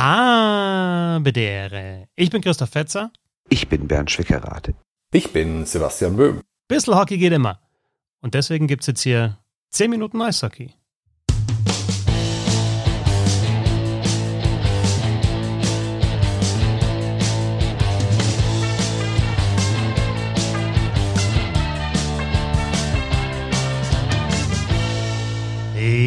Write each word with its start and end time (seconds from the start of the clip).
Habedere. 0.00 1.18
Ich 2.14 2.30
bin 2.30 2.40
Christoph 2.40 2.70
Fetzer. 2.70 3.10
Ich 3.48 3.68
bin 3.68 3.88
Bernd 3.88 4.12
Schwickerath. 4.12 4.72
Ich 5.12 5.32
bin 5.32 5.66
Sebastian 5.66 6.16
Böhm. 6.16 6.40
Bissl 6.68 6.94
Hockey 6.94 7.18
geht 7.18 7.32
immer. 7.32 7.60
Und 8.20 8.34
deswegen 8.34 8.68
gibt 8.68 8.82
es 8.82 8.86
jetzt 8.86 9.02
hier 9.02 9.38
10 9.70 9.90
Minuten 9.90 10.22
Eishockey. 10.22 10.72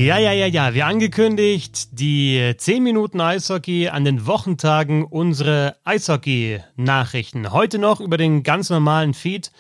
Ja, 0.02 0.18
ja, 0.18 0.31
ja, 0.31 0.47
ja. 0.47 0.73
Wie 0.73 0.81
angekündigt, 0.81 1.89
die 1.91 2.55
10 2.57 2.81
Minuten 2.81 3.21
Eishockey 3.21 3.88
an 3.88 4.04
den 4.04 4.25
Wochentagen 4.25 5.05
unsere 5.05 5.75
Eishockey-Nachrichten. 5.83 7.51
Heute 7.51 7.78
noch 7.78 8.01
über 8.01 8.18
den 8.18 8.42
ganz 8.42 8.71
normalen 8.71 9.14
Feed. 9.14 9.51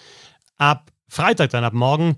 Ab 0.57 0.91
Freitag, 1.07 1.51
dann 1.51 1.63
ab 1.63 1.73
morgen, 1.73 2.17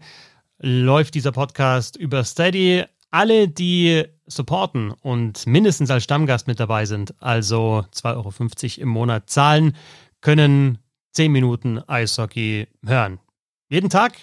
läuft 0.58 1.16
dieser 1.16 1.34
Podcast 1.34 1.98
über 1.98 2.24
Steady. 2.24 2.86
Alle, 3.12 3.50
die 3.50 4.06
supporten 4.26 4.92
und 4.92 5.46
mindestens 5.46 5.92
als 5.92 6.06
Stammgast 6.06 6.48
mit 6.48 6.62
dabei 6.62 6.86
sind, 6.86 7.14
also 7.22 7.84
2,50 7.94 8.78
Euro 8.78 8.84
im 8.84 8.88
Monat 8.88 9.30
zahlen, 9.30 9.76
können 10.22 10.78
10 11.12 11.30
Minuten 11.30 11.80
Eishockey 11.88 12.70
hören. 12.86 13.20
Jeden 13.68 13.90
Tag, 13.90 14.14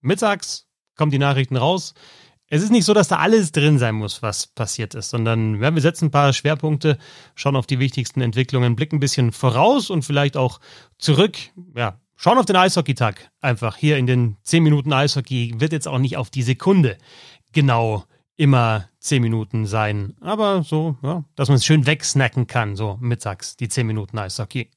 mittags, 0.00 0.66
kommen 0.96 1.12
die 1.12 1.18
Nachrichten 1.20 1.56
raus. 1.56 1.94
Es 2.50 2.62
ist 2.62 2.70
nicht 2.70 2.86
so, 2.86 2.94
dass 2.94 3.08
da 3.08 3.16
alles 3.18 3.52
drin 3.52 3.78
sein 3.78 3.94
muss, 3.94 4.22
was 4.22 4.46
passiert 4.46 4.94
ist, 4.94 5.10
sondern 5.10 5.60
ja, 5.62 5.74
wir 5.74 5.82
setzen 5.82 6.06
ein 6.06 6.10
paar 6.10 6.32
Schwerpunkte, 6.32 6.96
schauen 7.34 7.56
auf 7.56 7.66
die 7.66 7.78
wichtigsten 7.78 8.22
Entwicklungen, 8.22 8.74
blicken 8.74 8.96
ein 8.96 9.00
bisschen 9.00 9.32
voraus 9.32 9.90
und 9.90 10.02
vielleicht 10.02 10.36
auch 10.36 10.58
zurück. 10.96 11.36
Ja, 11.76 12.00
schauen 12.16 12.38
auf 12.38 12.46
den 12.46 12.56
Eishockey-Tag. 12.56 13.30
Einfach 13.42 13.76
hier 13.76 13.98
in 13.98 14.06
den 14.06 14.38
10 14.44 14.62
Minuten 14.62 14.94
Eishockey 14.94 15.56
wird 15.58 15.72
jetzt 15.72 15.86
auch 15.86 15.98
nicht 15.98 16.16
auf 16.16 16.30
die 16.30 16.42
Sekunde 16.42 16.96
genau 17.52 18.04
immer 18.38 18.88
10 19.00 19.20
Minuten 19.20 19.66
sein. 19.66 20.16
Aber 20.22 20.62
so, 20.62 20.96
ja, 21.02 21.24
dass 21.36 21.48
man 21.48 21.56
es 21.56 21.66
schön 21.66 21.86
wegsnacken 21.86 22.46
kann, 22.46 22.76
so 22.76 22.96
mittags, 23.00 23.56
die 23.56 23.68
10 23.68 23.86
Minuten 23.86 24.16
Eishockey. 24.16 24.70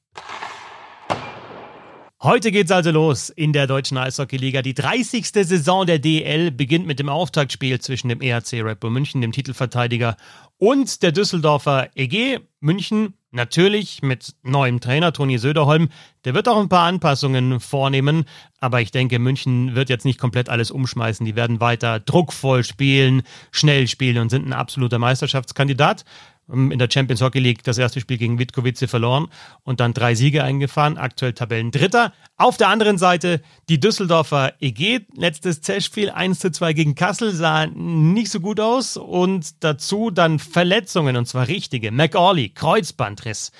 Heute 2.24 2.52
geht's 2.52 2.70
also 2.70 2.92
los 2.92 3.30
in 3.30 3.52
der 3.52 3.66
deutschen 3.66 3.98
Eishockeyliga. 3.98 4.62
Die 4.62 4.74
30. 4.74 5.26
Saison 5.26 5.86
der 5.86 5.98
DL 5.98 6.52
beginnt 6.52 6.86
mit 6.86 7.00
dem 7.00 7.08
Auftaktspiel 7.08 7.80
zwischen 7.80 8.08
dem 8.08 8.20
EHC 8.20 8.62
Red 8.62 8.78
Bull 8.78 8.92
München, 8.92 9.20
dem 9.20 9.32
Titelverteidiger, 9.32 10.16
und 10.56 11.02
der 11.02 11.10
Düsseldorfer 11.10 11.90
EG 11.96 12.38
München. 12.60 13.14
Natürlich 13.32 14.02
mit 14.02 14.36
neuem 14.44 14.78
Trainer 14.78 15.12
Toni 15.12 15.38
Söderholm. 15.38 15.88
Der 16.24 16.34
wird 16.34 16.46
auch 16.46 16.60
ein 16.60 16.68
paar 16.68 16.86
Anpassungen 16.86 17.58
vornehmen, 17.58 18.26
aber 18.60 18.80
ich 18.80 18.92
denke, 18.92 19.18
München 19.18 19.74
wird 19.74 19.88
jetzt 19.88 20.04
nicht 20.04 20.20
komplett 20.20 20.48
alles 20.48 20.70
umschmeißen. 20.70 21.26
Die 21.26 21.34
werden 21.34 21.58
weiter 21.58 21.98
druckvoll 21.98 22.62
spielen, 22.62 23.22
schnell 23.50 23.88
spielen 23.88 24.18
und 24.18 24.28
sind 24.28 24.46
ein 24.46 24.52
absoluter 24.52 25.00
Meisterschaftskandidat. 25.00 26.04
Ähm, 26.52 26.70
in 26.70 26.78
der 26.78 26.88
Champions 26.90 27.22
Hockey 27.22 27.38
League 27.38 27.62
das 27.64 27.78
erste 27.78 28.00
Spiel 28.00 28.18
gegen 28.18 28.38
Witkowice 28.38 28.88
verloren 28.88 29.28
und 29.62 29.80
dann 29.80 29.94
drei 29.94 30.14
Siege 30.14 30.44
eingefahren, 30.44 30.98
aktuell 30.98 31.32
Tabellendritter. 31.32 32.12
Auf 32.36 32.56
der 32.56 32.68
anderen 32.68 32.98
Seite 32.98 33.40
die 33.68 33.80
Düsseldorfer 33.80 34.54
EG, 34.60 35.00
letztes 35.16 35.60
Testspiel 35.60 36.10
1 36.10 36.38
zu 36.38 36.50
2 36.50 36.72
gegen 36.72 36.94
Kassel, 36.94 37.32
sah 37.32 37.66
nicht 37.66 38.30
so 38.30 38.40
gut 38.40 38.60
aus 38.60 38.96
und 38.96 39.64
dazu 39.64 40.10
dann 40.10 40.38
Verletzungen 40.38 41.16
und 41.16 41.26
zwar 41.26 41.48
richtige. 41.48 41.90
McAuley, 41.90 42.50
Kreuzbandriss. 42.50 43.52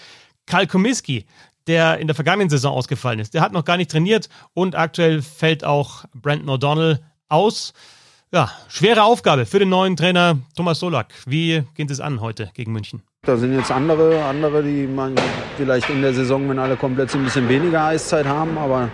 Kalkomiski, 0.46 1.24
der 1.66 1.98
in 1.98 2.08
der 2.08 2.16
vergangenen 2.16 2.50
Saison 2.50 2.74
ausgefallen 2.74 3.20
ist, 3.20 3.34
der 3.34 3.42
hat 3.42 3.52
noch 3.52 3.64
gar 3.64 3.76
nicht 3.76 3.90
trainiert 3.90 4.28
und 4.54 4.74
aktuell 4.74 5.22
fällt 5.22 5.64
auch 5.64 6.04
Brandon 6.12 6.50
O'Donnell 6.50 6.98
aus. 7.28 7.72
Ja, 8.34 8.50
schwere 8.66 9.02
Aufgabe 9.02 9.44
für 9.44 9.58
den 9.58 9.68
neuen 9.68 9.94
Trainer 9.94 10.38
Thomas 10.56 10.78
Solak. 10.78 11.08
Wie 11.26 11.64
geht 11.74 11.90
es 11.90 12.00
an 12.00 12.22
heute 12.22 12.50
gegen 12.54 12.72
München? 12.72 13.02
Da 13.26 13.36
sind 13.36 13.54
jetzt 13.54 13.70
andere, 13.70 14.24
andere, 14.24 14.62
die 14.62 14.86
man 14.86 15.14
vielleicht 15.58 15.90
in 15.90 16.00
der 16.00 16.14
Saison, 16.14 16.48
wenn 16.48 16.58
alle 16.58 16.76
komplett 16.76 17.10
sind, 17.10 17.20
ein 17.20 17.24
bisschen 17.24 17.46
weniger 17.50 17.84
Eiszeit 17.84 18.24
haben, 18.24 18.56
aber 18.56 18.88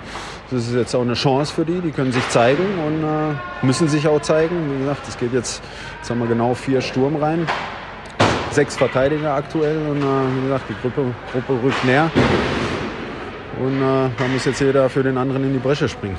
das 0.50 0.66
ist 0.66 0.74
jetzt 0.74 0.92
auch 0.96 1.02
eine 1.02 1.14
Chance 1.14 1.54
für 1.54 1.64
die. 1.64 1.80
Die 1.80 1.92
können 1.92 2.10
sich 2.10 2.28
zeigen 2.30 2.64
und 2.84 3.04
äh, 3.04 3.64
müssen 3.64 3.86
sich 3.86 4.08
auch 4.08 4.20
zeigen. 4.20 4.74
Wie 4.74 4.80
gesagt, 4.80 5.06
es 5.06 5.16
geht 5.16 5.32
jetzt, 5.32 5.62
jetzt 5.98 6.10
haben 6.10 6.18
wir 6.18 6.26
genau 6.26 6.52
vier 6.54 6.80
Sturm 6.80 7.14
rein, 7.14 7.46
sechs 8.50 8.76
Verteidiger 8.76 9.34
aktuell 9.34 9.86
und 9.86 9.98
äh, 9.98 10.36
wie 10.36 10.42
gesagt, 10.48 10.64
die 10.68 10.74
Gruppe, 10.82 11.14
Gruppe 11.30 11.62
rückt 11.62 11.84
näher. 11.84 12.10
Und 13.60 13.76
äh, 13.76 14.10
da 14.18 14.28
muss 14.32 14.44
jetzt 14.46 14.60
jeder 14.60 14.90
für 14.90 15.04
den 15.04 15.16
anderen 15.16 15.44
in 15.44 15.52
die 15.52 15.60
Bresche 15.60 15.88
springen. 15.88 16.18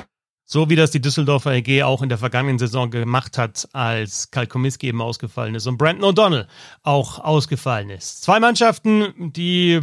So 0.52 0.68
wie 0.68 0.74
das 0.74 0.90
die 0.90 1.00
Düsseldorfer 1.00 1.52
EG 1.52 1.84
auch 1.84 2.02
in 2.02 2.08
der 2.08 2.18
vergangenen 2.18 2.58
Saison 2.58 2.90
gemacht 2.90 3.38
hat, 3.38 3.68
als 3.72 4.32
Kalkomiski 4.32 4.88
eben 4.88 5.00
ausgefallen 5.00 5.54
ist 5.54 5.68
und 5.68 5.78
Brandon 5.78 6.10
O'Donnell 6.10 6.48
auch 6.82 7.20
ausgefallen 7.20 7.88
ist. 7.88 8.22
Zwei 8.24 8.40
Mannschaften, 8.40 9.32
die 9.32 9.80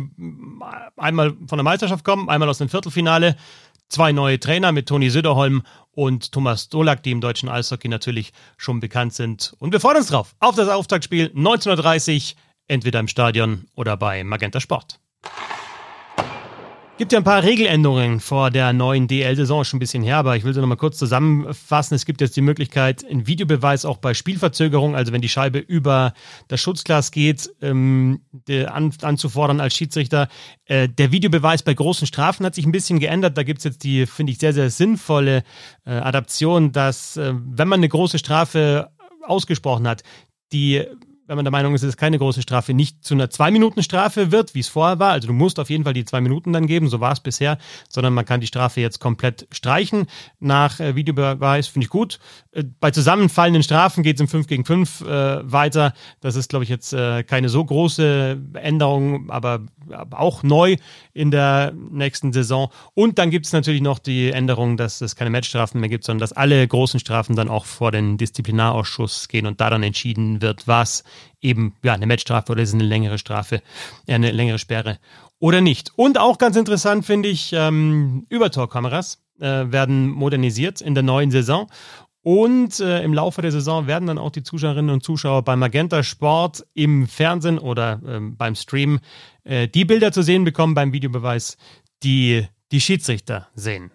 einmal 0.97 1.37
von 1.47 1.57
der 1.57 1.63
Meisterschaft 1.63 2.03
kommen, 2.03 2.27
einmal 2.27 2.49
aus 2.49 2.57
dem 2.57 2.67
Viertelfinale. 2.67 3.37
Zwei 3.87 4.11
neue 4.11 4.41
Trainer 4.41 4.73
mit 4.73 4.89
Toni 4.89 5.09
Söderholm 5.09 5.63
und 5.91 6.33
Thomas 6.33 6.67
Dolak, 6.67 7.01
die 7.01 7.11
im 7.11 7.21
deutschen 7.21 7.47
Eishockey 7.47 7.87
natürlich 7.87 8.33
schon 8.57 8.81
bekannt 8.81 9.13
sind. 9.13 9.55
Und 9.59 9.71
wir 9.71 9.79
freuen 9.79 9.95
uns 9.95 10.07
drauf 10.07 10.35
auf 10.41 10.55
das 10.55 10.67
Auftaktspiel 10.67 11.27
1930, 11.27 12.35
entweder 12.67 12.99
im 12.99 13.07
Stadion 13.07 13.67
oder 13.75 13.95
bei 13.95 14.25
Magenta 14.25 14.59
Sport. 14.59 14.99
Gibt 16.97 17.11
ja 17.11 17.19
ein 17.19 17.23
paar 17.23 17.43
Regeländerungen 17.43 18.19
vor 18.19 18.49
der 18.49 18.73
neuen 18.73 19.07
DL-Saison, 19.07 19.63
schon 19.63 19.77
ein 19.77 19.79
bisschen 19.79 20.01
her, 20.01 20.17
aber 20.17 20.35
ich 20.35 20.43
will 20.43 20.55
sie 20.55 20.61
nochmal 20.61 20.77
kurz 20.77 20.97
zusammenfassen. 20.97 21.93
Es 21.93 22.07
gibt 22.07 22.21
jetzt 22.21 22.35
die 22.35 22.41
Möglichkeit, 22.41 23.05
einen 23.05 23.27
Videobeweis 23.27 23.85
auch 23.85 23.97
bei 23.97 24.15
Spielverzögerung, 24.15 24.95
also 24.95 25.13
wenn 25.13 25.21
die 25.21 25.29
Scheibe 25.29 25.59
über 25.59 26.13
das 26.47 26.59
Schutzglas 26.59 27.11
geht, 27.11 27.51
ähm, 27.61 28.21
an, 28.49 28.91
anzufordern 28.99 29.59
als 29.59 29.75
Schiedsrichter. 29.75 30.27
Äh, 30.65 30.89
der 30.89 31.11
Videobeweis 31.11 31.61
bei 31.61 31.75
großen 31.75 32.07
Strafen 32.07 32.43
hat 32.47 32.55
sich 32.55 32.65
ein 32.65 32.71
bisschen 32.71 32.97
geändert. 32.97 33.37
Da 33.37 33.43
gibt 33.43 33.59
es 33.59 33.65
jetzt 33.65 33.83
die, 33.83 34.07
finde 34.07 34.31
ich, 34.31 34.39
sehr, 34.39 34.53
sehr 34.53 34.71
sinnvolle 34.71 35.43
äh, 35.85 35.91
Adaption, 35.91 36.71
dass, 36.71 37.15
äh, 37.15 37.31
wenn 37.35 37.67
man 37.67 37.79
eine 37.79 37.89
große 37.89 38.17
Strafe 38.17 38.89
ausgesprochen 39.21 39.87
hat, 39.87 40.01
die 40.51 40.83
wenn 41.27 41.35
man 41.35 41.45
der 41.45 41.51
Meinung 41.51 41.75
ist, 41.75 41.83
es 41.83 41.89
ist 41.89 41.97
keine 41.97 42.17
große 42.17 42.41
Strafe, 42.41 42.73
nicht 42.73 43.03
zu 43.03 43.13
einer 43.13 43.29
Zwei-Minuten-Strafe 43.29 44.31
wird, 44.31 44.55
wie 44.55 44.61
es 44.61 44.69
vorher 44.69 44.97
war. 44.97 45.11
Also 45.11 45.27
du 45.27 45.33
musst 45.33 45.59
auf 45.59 45.69
jeden 45.69 45.83
Fall 45.83 45.93
die 45.93 46.05
zwei 46.05 46.21
Minuten 46.21 46.53
dann 46.53 46.67
geben, 46.67 46.87
so 46.87 47.01
war 47.01 47.11
es 47.11 47.19
bisher, 47.19 47.57
sondern 47.89 48.13
man 48.13 48.25
kann 48.25 48.39
die 48.39 48.47
Strafe 48.47 48.79
jetzt 48.79 48.99
komplett 48.99 49.45
streichen. 49.51 50.07
Nach 50.39 50.79
äh, 50.79 50.95
Videobeweis 50.95 51.67
finde 51.67 51.85
ich 51.85 51.89
gut. 51.89 52.19
Äh, 52.51 52.63
bei 52.79 52.91
zusammenfallenden 52.91 53.61
Strafen 53.61 54.03
geht 54.03 54.15
es 54.15 54.21
im 54.21 54.29
5 54.29 54.47
gegen 54.47 54.63
5 54.63 55.01
äh, 55.01 55.51
weiter. 55.51 55.93
Das 56.21 56.35
ist, 56.35 56.49
glaube 56.49 56.63
ich, 56.63 56.69
jetzt 56.69 56.93
äh, 56.93 57.23
keine 57.23 57.49
so 57.49 57.63
große 57.63 58.39
Änderung, 58.53 59.29
aber, 59.29 59.65
aber 59.91 60.19
auch 60.19 60.43
neu 60.43 60.77
in 61.13 61.29
der 61.29 61.73
nächsten 61.91 62.31
Saison. 62.31 62.69
Und 62.93 63.19
dann 63.19 63.31
gibt 63.31 63.47
es 63.47 63.51
natürlich 63.51 63.81
noch 63.81 63.99
die 63.99 64.31
Änderung, 64.31 64.77
dass 64.77 65.01
es 65.01 65.17
keine 65.17 65.29
Matchstrafen 65.29 65.81
mehr 65.81 65.89
gibt, 65.89 66.05
sondern 66.05 66.21
dass 66.21 66.31
alle 66.31 66.65
großen 66.65 67.01
Strafen 67.01 67.35
dann 67.35 67.49
auch 67.49 67.65
vor 67.65 67.91
den 67.91 68.17
Disziplinarausschuss 68.17 69.27
gehen 69.27 69.45
und 69.45 69.59
da 69.59 69.69
dann 69.69 69.83
entschieden 69.83 70.41
wird, 70.41 70.67
was 70.67 71.03
eben 71.41 71.75
ja, 71.83 71.93
eine 71.93 72.07
Matchstrafe 72.07 72.51
oder 72.51 72.63
ist 72.63 72.73
eine 72.73 72.83
längere 72.83 73.17
Strafe, 73.17 73.61
äh, 74.05 74.13
eine 74.13 74.31
längere 74.31 74.59
Sperre 74.59 74.97
oder 75.39 75.61
nicht. 75.61 75.91
Und 75.95 76.17
auch 76.17 76.37
ganz 76.37 76.55
interessant 76.55 77.05
finde 77.05 77.29
ich, 77.29 77.53
ähm, 77.53 78.25
Übertorkameras 78.29 79.23
äh, 79.39 79.71
werden 79.71 80.09
modernisiert 80.09 80.81
in 80.81 80.93
der 80.93 81.03
neuen 81.03 81.31
Saison. 81.31 81.69
Und 82.23 82.81
äh, 82.81 83.03
im 83.03 83.13
Laufe 83.13 83.41
der 83.41 83.53
Saison 83.53 83.87
werden 83.87 84.07
dann 84.07 84.17
auch 84.17 84.31
die 84.31 84.43
Zuschauerinnen 84.43 84.93
und 84.93 85.01
Zuschauer 85.01 85.43
beim 85.43 85.59
Magenta 85.59 86.03
Sport 86.03 86.65
im 86.73 87.07
Fernsehen 87.07 87.57
oder 87.57 88.01
ähm, 88.05 88.35
beim 88.35 88.53
Stream 88.55 88.99
äh, 89.45 89.69
die 89.69 89.85
Bilder 89.85 90.11
zu 90.11 90.23
sehen 90.23 90.43
bekommen 90.43 90.73
beim 90.73 90.91
Videobeweis, 90.91 91.55
die 92.03 92.45
die 92.73 92.81
Schiedsrichter 92.81 93.47
sehen. 93.55 93.91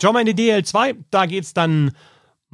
Schauen 0.00 0.14
wir 0.14 0.20
in 0.20 0.36
die 0.36 0.50
DL2. 0.50 0.96
Da 1.10 1.26
geht 1.26 1.42
es 1.44 1.54
dann 1.54 1.92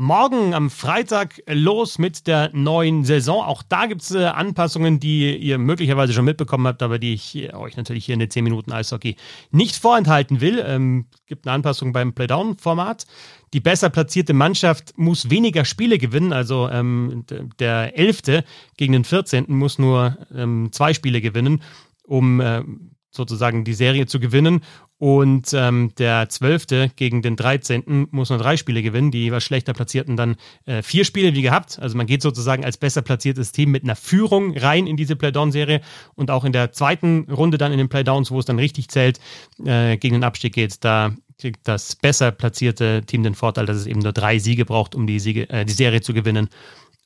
morgen 0.03 0.53
am 0.53 0.69
Freitag 0.69 1.41
los 1.47 1.97
mit 1.97 2.27
der 2.27 2.51
neuen 2.53 3.05
Saison. 3.05 3.45
Auch 3.45 3.63
da 3.63 3.87
gibt 3.87 4.03
es 4.03 4.11
äh, 4.11 4.25
Anpassungen, 4.25 4.99
die 4.99 5.37
ihr 5.37 5.59
möglicherweise 5.59 6.13
schon 6.13 6.25
mitbekommen 6.25 6.67
habt, 6.67 6.83
aber 6.83 6.99
die 6.99 7.15
ich 7.15 7.37
äh, 7.37 7.55
euch 7.55 7.77
natürlich 7.77 8.05
hier 8.05 8.15
in 8.15 8.19
den 8.19 8.29
10 8.29 8.43
Minuten 8.43 8.73
Eishockey 8.73 9.15
nicht 9.53 9.77
vorenthalten 9.77 10.41
will. 10.41 10.63
Ähm, 10.67 11.07
gibt 11.27 11.47
eine 11.47 11.55
Anpassung 11.55 11.93
beim 11.93 12.15
Playdown-Format. 12.15 13.07
Die 13.53 13.61
besser 13.61 13.91
platzierte 13.91 14.35
Mannschaft 14.35 14.93
muss 14.99 15.31
weniger 15.31 15.65
Spiele 15.65 15.99
gewinnen. 15.99 16.33
Also 16.33 16.69
ähm, 16.69 17.25
der 17.61 17.97
11. 17.97 18.45
gegen 18.77 18.95
den 18.95 19.05
14. 19.05 19.45
muss 19.49 19.79
nur 19.79 20.19
ähm, 20.35 20.71
zwei 20.73 20.95
Spiele 20.95 21.21
gewinnen, 21.21 21.63
um 22.03 22.41
äh, 22.41 22.65
sozusagen 23.13 23.63
die 23.65 23.75
Serie 23.75 24.07
zu 24.07 24.19
gewinnen. 24.19 24.63
Und 24.99 25.53
ähm, 25.53 25.93
der 25.99 26.29
Zwölfte 26.29 26.91
gegen 26.95 27.23
den 27.23 27.35
13. 27.35 28.09
muss 28.13 28.31
nur 28.31 28.39
drei 28.39 28.57
Spiele 28.57 28.83
gewinnen, 28.83 29.11
die 29.11 29.25
jeweils 29.25 29.43
schlechter 29.43 29.73
Platzierten 29.73 30.17
dann 30.17 30.37
äh, 30.65 30.83
vier 30.83 31.05
Spiele 31.05 31.35
wie 31.35 31.43
gehabt. 31.43 31.79
Also 31.81 31.97
man 31.97 32.07
geht 32.07 32.23
sozusagen 32.23 32.65
als 32.65 32.77
besser 32.77 33.03
platziertes 33.03 33.51
Team 33.51 33.71
mit 33.73 33.83
einer 33.83 33.97
Führung 33.97 34.57
rein 34.57 34.87
in 34.87 34.97
diese 34.97 35.17
Playdown-Serie 35.17 35.81
und 36.15 36.31
auch 36.31 36.45
in 36.45 36.53
der 36.53 36.73
zweiten 36.73 37.31
Runde 37.31 37.59
dann 37.59 37.73
in 37.73 37.79
den 37.79 37.89
Playdowns, 37.89 38.31
wo 38.31 38.39
es 38.39 38.47
dann 38.47 38.59
richtig 38.59 38.89
zählt, 38.89 39.19
äh, 39.65 39.97
gegen 39.97 40.15
den 40.15 40.25
Abstieg 40.25 40.55
geht. 40.55 40.85
Da 40.85 41.13
kriegt 41.39 41.67
das 41.67 41.97
besser 41.97 42.31
platzierte 42.31 43.03
Team 43.05 43.25
den 43.25 43.35
Vorteil, 43.35 43.67
dass 43.67 43.77
es 43.77 43.87
eben 43.87 44.01
nur 44.01 44.13
drei 44.13 44.39
Siege 44.39 44.65
braucht, 44.65 44.95
um 44.95 45.09
die, 45.09 45.19
Siege, 45.19 45.51
äh, 45.51 45.65
die 45.65 45.73
Serie 45.73 46.01
zu 46.01 46.15
gewinnen. 46.15 46.49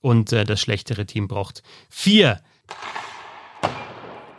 Und 0.02 0.34
äh, 0.34 0.44
das 0.44 0.60
schlechtere 0.60 1.06
Team 1.06 1.28
braucht 1.28 1.62
vier. 1.88 2.40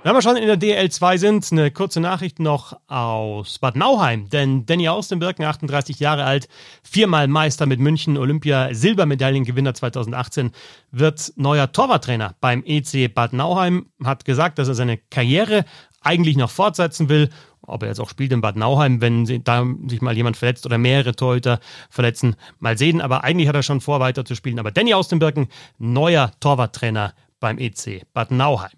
Wenn 0.04 0.14
wir 0.14 0.22
schon 0.22 0.38
in 0.38 0.48
der 0.48 0.60
DL2 0.60 1.18
sind, 1.18 1.52
eine 1.52 1.72
kurze 1.72 2.00
Nachricht 2.00 2.40
noch 2.40 2.80
aus 2.88 3.60
Bad 3.60 3.76
Nauheim. 3.76 4.30
Denn 4.30 4.66
Danny 4.66 4.88
Austenbirken, 4.88 5.44
38 5.44 6.00
Jahre 6.00 6.24
alt, 6.24 6.48
viermal 6.84 7.28
Meister 7.28 7.66
mit 7.66 7.80
München, 7.80 8.16
Olympia, 8.16 8.74
Silbermedaillengewinner 8.74 9.74
2018, 9.74 10.52
wird 10.92 11.34
neuer 11.36 11.72
Torwarttrainer 11.72 12.36
beim 12.40 12.64
EC 12.66 13.14
Bad 13.14 13.34
Nauheim. 13.34 13.88
Hat 14.04 14.24
gesagt, 14.24 14.60
dass 14.60 14.68
er 14.68 14.76
seine 14.76 14.98
Karriere 14.98 15.66
eigentlich 16.02 16.38
noch 16.38 16.52
fortsetzen 16.52 17.10
will. 17.10 17.30
Ob 17.64 17.82
er 17.82 17.90
jetzt 17.90 18.00
auch 18.00 18.10
spielt 18.10 18.32
in 18.32 18.40
Bad 18.40 18.56
Nauheim, 18.56 19.02
wenn 19.02 19.26
da 19.44 19.66
sich 19.88 20.02
mal 20.02 20.16
jemand 20.16 20.38
verletzt 20.38 20.66
oder 20.66 20.78
mehrere 20.78 21.16
Torhüter 21.16 21.60
verletzen, 21.90 22.36
mal 22.60 22.78
sehen. 22.78 23.02
Aber 23.02 23.24
eigentlich 23.24 23.50
hat 23.50 23.56
er 23.56 23.64
schon 23.64 23.82
vor, 23.82 24.00
weiter 24.00 24.24
zu 24.24 24.36
spielen. 24.36 24.60
Aber 24.60 24.72
Danny 24.72 24.94
Austenbirken, 24.94 25.48
neuer 25.80 26.32
Torwarttrainer 26.40 27.14
beim 27.40 27.58
EC 27.58 28.04
Bad 28.14 28.32
Nauheim. 28.32 28.70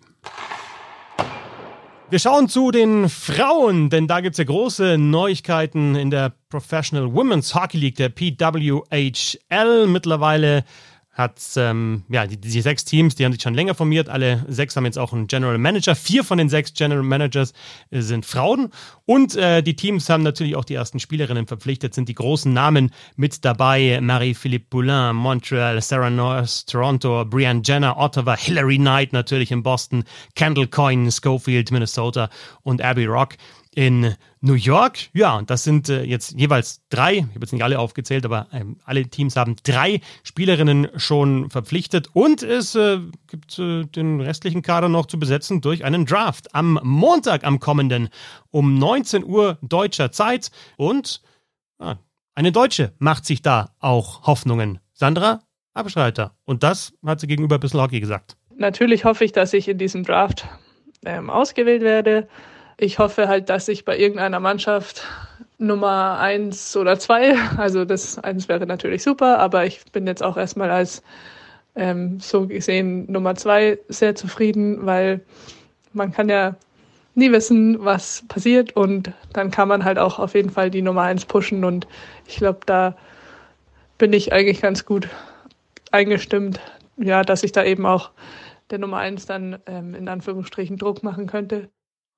Wir 2.12 2.18
schauen 2.18 2.50
zu 2.50 2.72
den 2.72 3.08
Frauen, 3.08 3.92
denn 3.92 4.08
da 4.08 4.22
gibt 4.22 4.34
es 4.34 4.40
ja 4.40 4.44
große 4.44 4.98
Neuigkeiten 4.98 5.94
in 5.94 6.10
der 6.10 6.34
Professional 6.50 7.14
Women's 7.14 7.54
Hockey 7.54 7.78
League, 7.78 7.98
der 7.98 8.10
PWHL. 8.10 9.86
Mittlerweile 9.86 10.64
hat 11.12 11.42
ähm, 11.58 12.04
ja 12.10 12.26
die, 12.28 12.38
die, 12.38 12.62
sechs 12.62 12.86
Teams, 12.86 13.16
die 13.16 13.26
haben 13.26 13.34
sich 13.34 13.42
schon 13.42 13.54
länger 13.54 13.76
formiert. 13.76 14.10
Alle 14.10 14.46
sechs 14.48 14.76
haben 14.76 14.86
jetzt 14.86 14.98
auch 14.98 15.12
einen 15.12 15.28
General 15.28 15.58
Manager. 15.58 15.96
Vier 15.96 16.24
von 16.24 16.38
den 16.38 16.50
sechs 16.50 16.74
General 16.74 17.04
Managers 17.04 17.54
äh, 17.92 18.02
sind 18.02 18.26
Frauen. 18.26 18.70
Und 19.06 19.36
äh, 19.36 19.62
die 19.62 19.76
Teams 19.76 20.10
haben 20.10 20.24
natürlich 20.24 20.56
auch 20.56 20.64
die 20.64 20.76
ersten 20.76 21.00
Spielerinnen 21.00 21.48
verpflichtet, 21.48 21.94
sind 21.94 22.08
die 22.08 22.16
großen 22.16 22.54
Namen 22.54 22.92
mit 23.18 23.44
dabei. 23.44 24.00
Marie-Philippe 24.02 24.68
Poulin, 24.70 25.16
Montreal, 25.16 25.82
Sarah 25.82 26.10
Norris, 26.10 26.66
Toronto, 26.66 27.26
Brianne 27.26 27.64
Jenner, 27.66 27.98
Ottawa, 27.98 28.38
Hillary 28.38 28.78
Knight 28.78 29.12
natürlich 29.12 29.52
in 29.52 29.62
Boston, 29.62 30.06
Kendall 30.36 30.68
Coyne, 30.68 31.12
Schofield, 31.12 31.72
Minnesota 31.72 32.30
und 32.64 32.82
Abby 32.82 33.06
Rock 33.06 33.36
in 33.76 34.16
New 34.42 34.54
York. 34.54 34.98
Ja, 35.14 35.38
und 35.38 35.50
das 35.50 35.64
sind 35.64 35.90
äh, 35.90 36.04
jetzt 36.04 36.38
jeweils 36.38 36.82
drei, 36.90 37.18
ich 37.18 37.24
habe 37.24 37.40
jetzt 37.42 37.54
nicht 37.54 37.64
alle 37.64 37.80
aufgezählt, 37.80 38.26
aber 38.26 38.48
ähm, 38.52 38.78
alle 38.86 39.08
Teams 39.08 39.36
haben 39.36 39.56
drei 39.64 40.02
Spielerinnen 40.24 40.90
schon 40.96 41.50
verpflichtet 41.50 42.10
und 42.14 42.42
es 42.42 42.76
äh, 42.76 43.00
gibt 43.28 43.60
äh, 43.60 43.84
den 43.86 44.22
restlichen 44.22 44.62
Kader 44.62 44.90
noch 44.90 45.06
zu 45.06 45.20
besetzen 45.20 45.62
durch 45.62 45.84
einen 45.84 46.06
Draft 46.06 46.56
am 46.56 46.80
Montag 46.84 47.44
am 47.44 47.60
kommenden 47.60 48.10
um 48.52 48.76
19 48.76 49.24
Uhr 49.24 49.58
deutscher 49.62 50.12
Zeit 50.12 50.52
und 50.78 51.22
ah, 51.80 51.98
eine 52.34 52.52
Deutsche 52.52 52.94
macht 53.00 53.26
sich 53.26 53.42
da 53.42 53.76
auch 53.80 54.26
Hoffnungen. 54.26 54.80
Sandra 54.94 55.42
Abschreiter. 55.74 56.36
Und 56.46 56.64
das 56.64 56.94
hat 57.06 57.20
sie 57.20 57.28
gegenüber 57.28 57.60
Bissl 57.60 57.80
Hockey 57.80 58.00
gesagt. 58.00 58.36
Natürlich 58.56 59.06
hoffe 59.06 59.24
ich, 59.24 59.32
dass 59.32 59.54
ich 59.54 59.68
in 59.68 59.78
diesem 59.78 60.04
Draft 60.04 60.46
ähm, 61.06 61.30
ausgewählt 61.30 61.82
werde 61.82 62.28
ich 62.80 62.98
hoffe 63.00 63.28
halt, 63.28 63.50
dass 63.50 63.68
ich 63.68 63.86
bei 63.86 63.98
irgendeiner 63.98 64.40
Mannschaft 64.40 65.04
Nummer 65.58 66.18
eins 66.20 66.78
oder 66.78 66.98
zwei, 66.98 67.36
also 67.58 67.84
das 67.84 68.18
eins 68.20 68.48
wäre 68.48 68.66
natürlich 68.66 69.04
super, 69.04 69.40
aber 69.40 69.66
ich 69.66 69.84
bin 69.92 70.08
jetzt 70.08 70.24
auch 70.24 70.38
erstmal 70.38 70.72
als 70.72 71.04
ähm, 71.76 72.20
so 72.22 72.48
gesehen 72.48 73.12
Nummer 73.12 73.36
zwei 73.36 73.80
sehr 73.90 74.16
zufrieden, 74.16 74.86
weil 74.86 75.22
man 75.92 76.12
kann 76.14 76.30
ja 76.30 76.56
nie 77.16 77.32
wissen, 77.32 77.84
was 77.84 78.24
passiert 78.30 78.76
und 78.78 79.12
dann 79.34 79.52
kann 79.52 79.68
man 79.68 79.84
halt 79.84 80.00
auch 80.00 80.18
auf 80.18 80.34
jeden 80.34 80.50
Fall 80.50 80.72
die 80.72 80.82
Nummer 80.82 81.02
eins 81.02 81.26
pushen 81.26 81.66
und 81.66 81.88
ich 82.28 82.38
glaube, 82.38 82.60
da 82.66 82.96
bin 83.98 84.14
ich 84.14 84.32
eigentlich 84.32 84.62
ganz 84.62 84.86
gut 84.86 85.10
eingestimmt, 85.92 86.62
ja, 86.96 87.24
dass 87.24 87.44
ich 87.44 87.52
da 87.52 87.66
eben 87.66 87.86
auch 87.86 88.12
der 88.70 88.80
Nummer 88.80 88.98
eins 88.98 89.26
dann 89.26 89.60
ähm, 89.66 89.96
in 89.96 90.08
Anführungsstrichen 90.08 90.78
Druck 90.78 91.04
machen 91.04 91.28
könnte. 91.28 91.70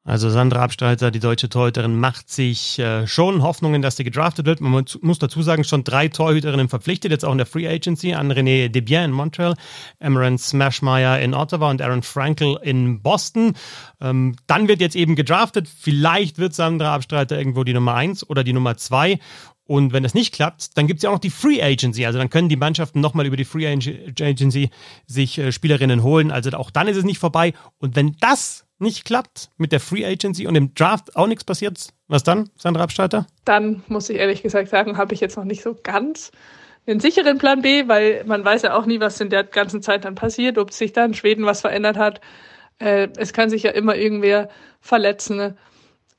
Also 0.03 0.31
Sandra 0.31 0.63
Abstreiter, 0.63 1.11
die 1.11 1.19
deutsche 1.19 1.47
Torhüterin, 1.47 1.95
macht 1.95 2.27
sich 2.27 2.79
äh, 2.79 3.05
schon 3.05 3.43
Hoffnungen, 3.43 3.83
dass 3.83 3.97
sie 3.97 4.03
gedraftet 4.03 4.47
wird. 4.47 4.59
Man 4.59 4.83
muss 5.01 5.19
dazu 5.19 5.43
sagen, 5.43 5.63
schon 5.63 5.83
drei 5.83 6.07
Torhüterinnen 6.07 6.69
verpflichtet, 6.69 7.11
jetzt 7.11 7.23
auch 7.23 7.31
in 7.31 7.37
der 7.37 7.45
Free 7.45 7.67
Agency, 7.67 8.15
an 8.15 8.31
René 8.31 8.67
Debien 8.67 9.05
in 9.05 9.11
Montreal, 9.11 9.53
Amaran 9.99 10.39
Smashmeyer 10.39 11.19
in 11.19 11.35
Ottawa 11.35 11.69
und 11.69 11.83
Aaron 11.83 12.01
Frankel 12.01 12.57
in 12.63 13.03
Boston. 13.03 13.53
Ähm, 13.99 14.35
dann 14.47 14.67
wird 14.67 14.81
jetzt 14.81 14.95
eben 14.95 15.15
gedraftet. 15.15 15.67
Vielleicht 15.67 16.39
wird 16.39 16.55
Sandra 16.55 16.95
Abstreiter 16.95 17.37
irgendwo 17.37 17.63
die 17.63 17.73
Nummer 17.73 17.93
eins 17.93 18.27
oder 18.27 18.43
die 18.43 18.53
Nummer 18.53 18.77
zwei. 18.77 19.19
Und 19.65 19.93
wenn 19.93 20.01
das 20.01 20.15
nicht 20.15 20.33
klappt, 20.33 20.79
dann 20.79 20.87
gibt 20.87 20.97
es 20.97 21.03
ja 21.03 21.11
auch 21.11 21.13
noch 21.13 21.19
die 21.19 21.29
Free 21.29 21.61
Agency. 21.61 22.07
Also 22.07 22.17
dann 22.17 22.31
können 22.31 22.49
die 22.49 22.55
Mannschaften 22.55 23.01
nochmal 23.01 23.27
über 23.27 23.37
die 23.37 23.45
Free 23.45 23.67
Agency 23.67 24.71
sich 25.05 25.37
äh, 25.37 25.51
Spielerinnen 25.51 26.01
holen. 26.01 26.31
Also 26.31 26.49
auch 26.53 26.71
dann 26.71 26.87
ist 26.87 26.97
es 26.97 27.03
nicht 27.03 27.19
vorbei. 27.19 27.53
Und 27.77 27.95
wenn 27.95 28.17
das 28.19 28.65
nicht 28.81 29.05
klappt 29.05 29.49
mit 29.57 29.71
der 29.71 29.79
Free 29.79 30.05
Agency 30.05 30.47
und 30.47 30.55
im 30.55 30.73
Draft 30.73 31.15
auch 31.15 31.27
nichts 31.27 31.43
passiert, 31.43 31.89
was 32.07 32.23
dann, 32.23 32.49
Sandra 32.57 32.83
Abstalter? 32.83 33.27
Dann 33.45 33.83
muss 33.87 34.09
ich 34.09 34.17
ehrlich 34.17 34.41
gesagt 34.41 34.69
sagen, 34.69 34.97
habe 34.97 35.13
ich 35.13 35.19
jetzt 35.19 35.37
noch 35.37 35.43
nicht 35.43 35.61
so 35.61 35.77
ganz 35.81 36.31
einen 36.87 36.99
sicheren 36.99 37.37
Plan 37.37 37.61
B, 37.61 37.87
weil 37.87 38.23
man 38.25 38.43
weiß 38.43 38.63
ja 38.63 38.75
auch 38.75 38.85
nie, 38.85 38.99
was 38.99 39.21
in 39.21 39.29
der 39.29 39.43
ganzen 39.43 39.81
Zeit 39.81 40.05
dann 40.05 40.15
passiert, 40.15 40.57
ob 40.57 40.71
sich 40.71 40.93
da 40.93 41.05
in 41.05 41.13
Schweden 41.13 41.45
was 41.45 41.61
verändert 41.61 41.97
hat. 41.97 42.21
Äh, 42.79 43.09
es 43.17 43.33
kann 43.33 43.49
sich 43.49 43.63
ja 43.63 43.71
immer 43.71 43.95
irgendwer 43.95 44.49
verletzen. 44.79 45.55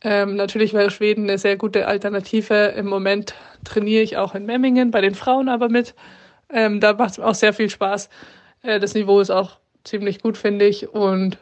Ähm, 0.05 0.37
natürlich 0.37 0.73
wäre 0.73 0.91
Schweden 0.91 1.25
eine 1.25 1.39
sehr 1.39 1.57
gute 1.57 1.87
Alternative. 1.87 2.75
Im 2.77 2.87
Moment 2.87 3.35
trainiere 3.65 4.03
ich 4.03 4.17
auch 4.17 4.35
in 4.35 4.47
Memmingen, 4.47 4.91
bei 4.91 5.01
den 5.01 5.15
Frauen 5.15 5.49
aber 5.49 5.69
mit. 5.69 5.95
Ähm, 6.49 6.81
da 6.81 6.93
macht 6.93 7.13
es 7.13 7.21
auch 7.21 7.35
sehr 7.35 7.53
viel 7.53 7.71
Spaß. 7.71 8.09
Äh, 8.63 8.81
das 8.81 8.95
Niveau 8.95 9.21
ist 9.21 9.31
auch 9.31 9.59
ziemlich 9.85 10.21
gut, 10.23 10.37
finde 10.37 10.67
ich. 10.67 10.89
Und 10.89 11.39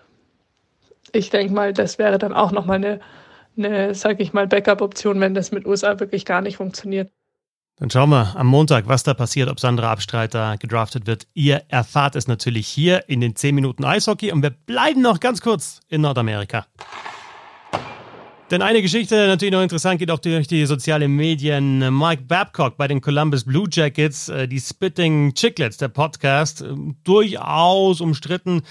ich 1.13 1.31
denke 1.31 1.53
mal, 1.53 1.73
das 1.73 1.99
wäre 1.99 2.19
dann 2.19 2.33
auch 2.33 2.53
nochmal 2.53 2.77
eine, 2.77 3.01
eine, 3.57 3.95
sag 3.95 4.21
ich 4.21 4.33
mal, 4.33 4.47
Backup-Option, 4.47 5.21
wenn 5.21 5.35
das 5.35 5.53
mit 5.53 5.67
USA 5.67 5.99
wirklich 6.01 6.25
gar 6.25 6.41
nicht 6.41 6.57
funktioniert. 6.57 7.11
Dann 7.77 7.89
schauen 7.89 8.11
wir 8.11 8.37
am 8.37 8.47
Montag, 8.47 8.89
was 8.89 9.05
da 9.05 9.15
passiert, 9.15 9.49
ob 9.49 9.59
Sandra 9.59 9.91
Abstreiter 9.91 10.59
gedraftet 10.59 11.07
wird. 11.07 11.27
Ihr 11.33 11.63
erfahrt 11.69 12.15
es 12.15 12.29
natürlich 12.29 12.69
hier 12.69 13.09
in 13.09 13.23
den 13.23 13.35
10 13.35 13.55
Minuten 13.55 13.85
Eishockey 13.85 14.33
und 14.33 14.43
wir 14.43 14.51
bleiben 14.51 15.01
noch 15.01 15.19
ganz 15.19 15.41
kurz 15.41 15.81
in 15.89 16.03
Nordamerika. 16.03 16.67
Denn 18.51 18.63
eine 18.63 18.83
Geschichte 18.83 19.29
natürlich 19.29 19.53
noch 19.53 19.63
interessant 19.63 20.01
geht 20.01 20.11
auch 20.11 20.19
durch 20.19 20.49
die 20.49 20.67
sozialen 20.67 21.15
Medien. 21.15 21.97
Mike 21.97 22.25
Babcock 22.25 22.77
bei 22.77 22.89
den 22.89 23.01
Columbus 23.01 23.45
Blue 23.45 23.69
Jackets, 23.71 24.29
äh, 24.29 24.49
die 24.49 24.61
Spitting 24.61 25.33
Chicklets, 25.35 25.77
der 25.77 25.89
Podcast, 25.89 26.61
äh, 26.61 26.75
durchaus 27.05 28.01
umstritten 28.01 28.63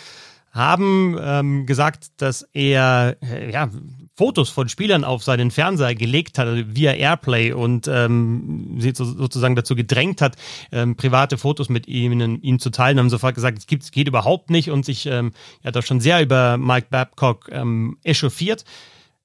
haben 0.59 1.17
ähm, 1.19 1.65
gesagt, 1.65 2.21
dass 2.21 2.43
er 2.53 3.17
äh, 3.21 3.51
ja, 3.51 3.69
Fotos 4.15 4.49
von 4.49 4.67
Spielern 4.67 5.05
auf 5.05 5.23
seinen 5.23 5.49
Fernseher 5.49 5.95
gelegt 5.95 6.37
hat, 6.37 6.47
also 6.47 6.63
via 6.67 6.91
Airplay 6.91 7.53
und 7.53 7.87
ähm, 7.87 8.75
sie 8.77 8.91
so, 8.93 9.05
sozusagen 9.05 9.55
dazu 9.55 9.75
gedrängt 9.75 10.21
hat, 10.21 10.35
ähm, 10.73 10.97
private 10.97 11.37
Fotos 11.37 11.69
mit 11.69 11.87
ihnen, 11.87 12.41
ihnen 12.41 12.59
zu 12.59 12.69
teilen, 12.69 12.99
haben 12.99 13.09
sofort 13.09 13.35
gesagt, 13.35 13.59
es 13.59 13.91
geht 13.91 14.07
überhaupt 14.07 14.49
nicht 14.49 14.69
und 14.69 14.83
sich 14.83 15.05
ähm, 15.05 15.31
ja 15.63 15.71
doch 15.71 15.83
schon 15.83 16.01
sehr 16.01 16.21
über 16.21 16.57
Mike 16.57 16.87
Babcock 16.89 17.47
ähm, 17.51 17.97
echauffiert. 18.03 18.65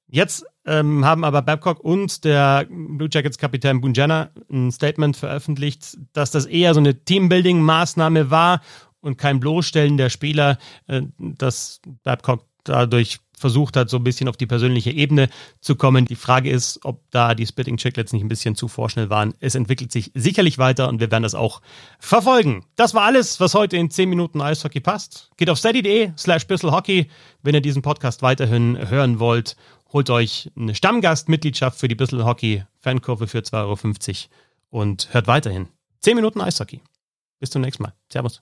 Jetzt 0.07 0.45
ähm, 0.65 1.03
haben 1.03 1.25
aber 1.25 1.41
Babcock 1.41 1.81
und 1.81 2.23
der 2.23 2.65
Blue 2.69 3.09
Jackets 3.11 3.37
Kapitän 3.37 3.81
Bunjana 3.81 4.29
ein 4.49 4.71
Statement 4.71 5.17
veröffentlicht, 5.17 5.97
dass 6.13 6.31
das 6.31 6.45
eher 6.45 6.73
so 6.73 6.79
eine 6.79 6.93
Teambuilding-Maßnahme 6.93 8.29
war 8.29 8.61
und 9.05 9.17
kein 9.17 9.39
Bloßstellen 9.39 9.97
der 9.97 10.09
Spieler, 10.09 10.57
äh, 10.87 11.01
dass 11.17 11.79
Babcock 12.03 12.45
dadurch 12.63 13.19
versucht 13.37 13.75
hat, 13.77 13.89
so 13.89 13.97
ein 13.97 14.03
bisschen 14.03 14.27
auf 14.27 14.37
die 14.37 14.47
persönliche 14.47 14.91
Ebene 14.91 15.29
zu 15.59 15.75
kommen. 15.75 16.05
Die 16.05 16.15
Frage 16.15 16.49
ist, 16.49 16.79
ob 16.83 17.01
da 17.11 17.35
die 17.35 17.45
Spitting 17.45 17.77
Chicklets 17.77 18.13
nicht 18.13 18.23
ein 18.23 18.29
bisschen 18.29 18.55
zu 18.55 18.67
vorschnell 18.67 19.09
waren. 19.09 19.33
Es 19.39 19.55
entwickelt 19.55 19.91
sich 19.91 20.11
sicherlich 20.13 20.57
weiter 20.57 20.87
und 20.89 20.99
wir 20.99 21.11
werden 21.11 21.23
das 21.23 21.35
auch 21.35 21.61
verfolgen. 21.99 22.65
Das 22.75 22.93
war 22.93 23.03
alles, 23.03 23.39
was 23.39 23.53
heute 23.53 23.77
in 23.77 23.89
10 23.89 24.09
Minuten 24.09 24.41
Eishockey 24.41 24.79
passt. 24.79 25.31
Geht 25.37 25.49
auf 25.49 25.59
steady.de 25.59 26.11
slash 26.17 26.47
Hockey, 26.63 27.09
wenn 27.43 27.55
ihr 27.55 27.61
diesen 27.61 27.81
Podcast 27.81 28.21
weiterhin 28.21 28.89
hören 28.89 29.19
wollt. 29.19 29.55
Holt 29.91 30.09
euch 30.09 30.51
eine 30.57 30.75
Stammgastmitgliedschaft 30.75 31.79
für 31.79 31.87
die 31.87 31.95
Bissl 31.95 32.23
Hockey 32.23 32.63
Fankurve 32.79 33.27
für 33.27 33.39
2,50 33.39 33.53
Euro 33.61 34.81
und 34.81 35.13
hört 35.13 35.27
weiterhin 35.27 35.67
10 36.01 36.15
Minuten 36.15 36.41
Eishockey. 36.41 36.81
Bis 37.39 37.49
zum 37.49 37.61
nächsten 37.61 37.83
Mal. 37.83 37.93
Servus. 38.11 38.41